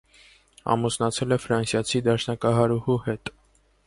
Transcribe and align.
Ամուսնացել 0.75 1.35
է 1.37 1.37
ֆրանսիացի 1.43 2.01
դաշնակահարուհու 2.07 2.97
հետ։ 3.05 3.33